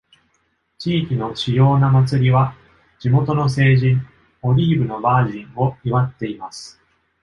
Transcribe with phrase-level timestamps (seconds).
[0.79, 2.55] 地域の主要な祭りは、
[2.97, 4.01] 地元の聖人
[4.41, 6.81] 「オリーブのバージン」を祝っています。